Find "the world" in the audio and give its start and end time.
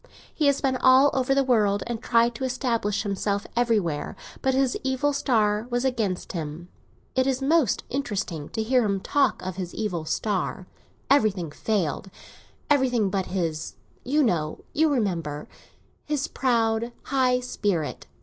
1.35-1.83